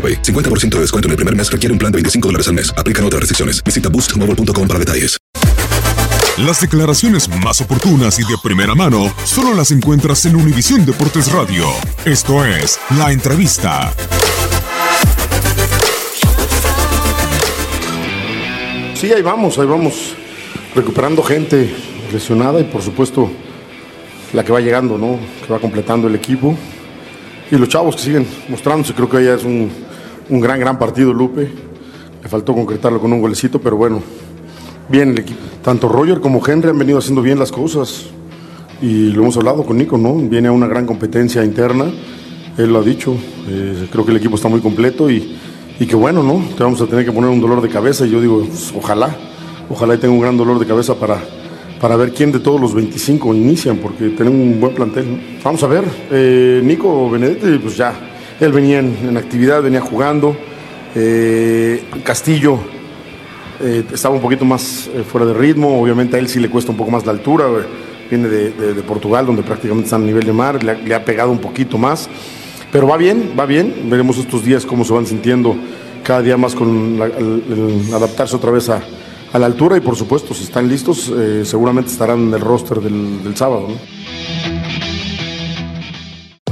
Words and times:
AroPay. 0.00 0.22
50% 0.22 0.76
de 0.76 0.80
descuento 0.80 1.08
en 1.08 1.10
el 1.10 1.16
primer 1.16 1.36
mes 1.36 1.52
requiere 1.52 1.74
un 1.74 1.78
plan 1.78 1.92
de 1.92 1.96
25 1.96 2.28
dólares 2.28 2.48
al 2.48 2.54
mes. 2.54 2.72
Aplican 2.78 3.04
otras 3.04 3.20
restricciones. 3.20 3.62
Visita 3.62 3.90
boostmobile.com 3.90 4.66
para 4.66 4.78
detalles. 4.78 5.20
Las 6.46 6.58
declaraciones 6.58 7.28
más 7.44 7.60
oportunas 7.60 8.18
y 8.18 8.22
de 8.22 8.34
primera 8.42 8.74
mano 8.74 9.12
solo 9.24 9.52
las 9.52 9.72
encuentras 9.72 10.24
en 10.24 10.36
Univisión 10.36 10.86
Deportes 10.86 11.30
Radio. 11.30 11.66
Esto 12.06 12.46
es 12.46 12.80
La 12.96 13.12
Entrevista. 13.12 13.92
Sí, 18.94 19.12
ahí 19.12 19.20
vamos, 19.20 19.58
ahí 19.58 19.66
vamos. 19.66 20.14
Recuperando 20.74 21.22
gente 21.22 21.74
lesionada 22.10 22.58
y 22.60 22.64
por 22.64 22.80
supuesto 22.80 23.30
la 24.32 24.42
que 24.42 24.52
va 24.52 24.60
llegando, 24.60 24.96
¿no? 24.96 25.18
Que 25.46 25.52
va 25.52 25.58
completando 25.58 26.08
el 26.08 26.14
equipo. 26.14 26.56
Y 27.50 27.56
los 27.56 27.68
chavos 27.68 27.96
que 27.96 28.02
siguen 28.02 28.26
mostrándose, 28.48 28.94
creo 28.94 29.10
que 29.10 29.22
ya 29.24 29.34
es 29.34 29.44
un, 29.44 29.70
un 30.30 30.40
gran, 30.40 30.58
gran 30.58 30.78
partido, 30.78 31.12
Lupe. 31.12 31.50
Le 32.22 32.28
faltó 32.28 32.54
concretarlo 32.54 33.00
con 33.00 33.12
un 33.12 33.20
golecito, 33.20 33.60
pero 33.60 33.76
bueno, 33.76 34.00
bien 34.88 35.10
el 35.10 35.18
equipo. 35.18 35.40
Tanto 35.62 35.88
Roger 35.88 36.20
como 36.20 36.46
Henry 36.46 36.70
han 36.70 36.78
venido 36.78 36.98
haciendo 36.98 37.22
bien 37.22 37.38
las 37.38 37.52
cosas. 37.52 38.06
Y 38.80 39.10
lo 39.10 39.22
hemos 39.22 39.36
hablado 39.36 39.64
con 39.64 39.76
Nico, 39.76 39.98
¿no? 39.98 40.14
Viene 40.14 40.48
a 40.48 40.52
una 40.52 40.66
gran 40.66 40.86
competencia 40.86 41.44
interna. 41.44 41.86
Él 42.56 42.72
lo 42.72 42.78
ha 42.78 42.82
dicho. 42.82 43.14
Eh, 43.48 43.88
creo 43.90 44.04
que 44.04 44.12
el 44.12 44.16
equipo 44.16 44.36
está 44.36 44.48
muy 44.48 44.60
completo 44.60 45.10
y, 45.10 45.36
y 45.78 45.86
que 45.86 45.96
bueno, 45.96 46.22
¿no? 46.22 46.42
Te 46.56 46.62
vamos 46.62 46.80
a 46.80 46.86
tener 46.86 47.04
que 47.04 47.12
poner 47.12 47.30
un 47.30 47.40
dolor 47.40 47.60
de 47.60 47.68
cabeza. 47.68 48.06
Y 48.06 48.10
yo 48.10 48.20
digo, 48.20 48.44
pues, 48.46 48.72
ojalá, 48.76 49.14
ojalá 49.68 49.94
y 49.94 49.98
tenga 49.98 50.14
un 50.14 50.20
gran 50.20 50.36
dolor 50.36 50.58
de 50.58 50.66
cabeza 50.66 50.94
para, 50.94 51.18
para 51.80 51.96
ver 51.96 52.12
quién 52.12 52.32
de 52.32 52.40
todos 52.40 52.60
los 52.60 52.74
25 52.74 53.34
inician, 53.34 53.78
porque 53.78 54.10
tenemos 54.10 54.40
un 54.40 54.60
buen 54.60 54.74
plantel. 54.74 55.38
Vamos 55.42 55.62
a 55.62 55.66
ver, 55.66 55.84
eh, 56.10 56.62
Nico 56.64 57.10
Benedetti, 57.10 57.58
pues 57.58 57.76
ya, 57.76 58.09
él 58.40 58.52
venía 58.52 58.78
en, 58.78 59.16
actividad, 59.16 59.62
venía 59.62 59.80
jugando. 59.80 60.34
Eh, 60.94 61.84
Castillo 62.02 62.58
eh, 63.60 63.84
estaba 63.92 64.14
un 64.14 64.20
poquito 64.20 64.44
más 64.44 64.88
eh, 64.92 65.04
fuera 65.06 65.26
de 65.26 65.34
ritmo, 65.34 65.80
obviamente 65.80 66.16
a 66.16 66.18
él 66.18 66.28
sí 66.28 66.40
le 66.40 66.48
cuesta 66.48 66.72
un 66.72 66.76
poco 66.76 66.90
más 66.90 67.04
la 67.04 67.12
altura, 67.12 67.46
viene 68.08 68.28
de, 68.28 68.82
Portugal, 68.82 69.26
donde 69.26 69.42
prácticamente 69.42 69.86
está 69.86 69.96
a 69.96 70.00
nivel 70.00 70.24
de 70.24 70.32
mar, 70.32 70.64
le 70.64 70.94
ha, 70.94 71.04
pegado 71.04 71.30
un 71.30 71.38
poquito 71.38 71.78
más, 71.78 72.08
pero 72.72 72.88
va 72.88 72.96
bien, 72.96 73.34
va 73.38 73.46
bien, 73.46 73.72
veremos 73.88 74.18
estos 74.18 74.44
días 74.44 74.66
cómo 74.66 74.84
se 74.84 74.92
van 74.92 75.06
sintiendo 75.06 75.54
cada 76.02 76.22
día 76.22 76.36
más 76.36 76.54
con 76.56 76.98
adaptarse 77.94 78.34
otra 78.34 78.50
vez 78.50 78.68
a, 78.68 78.82
la 79.38 79.46
altura 79.46 79.76
y 79.76 79.80
por 79.80 79.94
supuesto, 79.94 80.34
si 80.34 80.42
están 80.42 80.66
listos, 80.66 81.12
seguramente 81.44 81.92
estarán 81.92 82.26
en 82.26 82.34
el 82.34 82.40
roster 82.40 82.80
del, 82.80 83.36
sábado. 83.36 83.68